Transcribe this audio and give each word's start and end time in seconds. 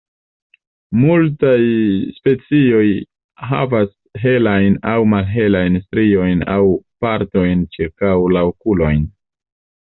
Multaj 0.99 1.65
specioj 2.15 2.85
havas 3.49 3.91
helajn 4.23 4.79
aŭ 4.93 4.95
malhelajn 5.13 5.77
striojn 5.83 6.43
aŭ 6.55 6.65
partojn 7.07 7.63
ĉirkaŭ 7.77 8.17
la 8.39 8.43
okulojn. 8.51 9.07